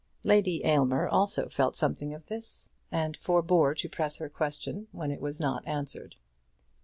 Lady 0.23 0.65
Aylmer 0.65 1.07
also 1.07 1.47
felt 1.47 1.75
something 1.77 2.11
of 2.11 2.25
this, 2.25 2.71
and 2.91 3.15
forbore 3.15 3.75
to 3.75 3.87
press 3.87 4.17
her 4.17 4.29
question 4.29 4.87
when 4.91 5.11
it 5.11 5.21
was 5.21 5.39
not 5.39 5.61
answered. 5.67 6.15